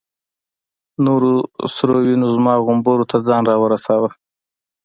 [1.05, 1.31] نورو
[1.73, 4.09] سرو وینو زما غومبورو ته ځان را ورساوه.